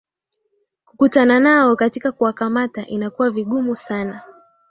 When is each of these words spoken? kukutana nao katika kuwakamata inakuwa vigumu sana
kukutana 0.85 1.39
nao 1.39 1.75
katika 1.75 2.11
kuwakamata 2.11 2.85
inakuwa 2.87 3.29
vigumu 3.29 3.75
sana 3.75 4.21